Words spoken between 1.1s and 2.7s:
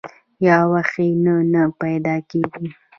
نه نۀ پېدا کيږي